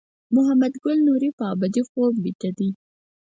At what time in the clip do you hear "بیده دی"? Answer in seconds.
2.23-2.69